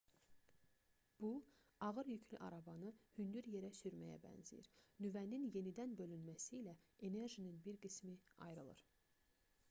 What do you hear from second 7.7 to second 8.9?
qismi ayrılır